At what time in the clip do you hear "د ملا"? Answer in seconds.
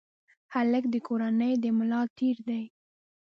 1.63-2.01